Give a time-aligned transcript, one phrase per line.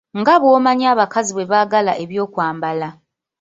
[0.19, 2.89] Nga bwomanyi abakazi bwe baagala eby'okwambala.